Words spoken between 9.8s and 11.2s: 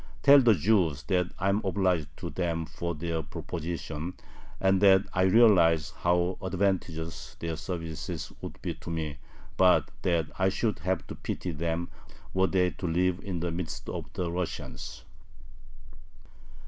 that I should have to